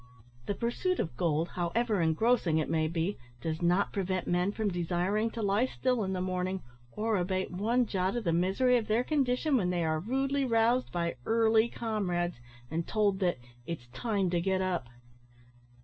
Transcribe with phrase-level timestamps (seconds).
[0.47, 5.29] The pursuit of gold, however engrossing it may be, does not prevent men from desiring
[5.29, 9.03] to lie still in the morning, or abate one jot of the misery of their
[9.03, 12.37] condition when they are rudely roused by early comrades,
[12.71, 13.37] and told that
[13.67, 14.87] "it's time to get up."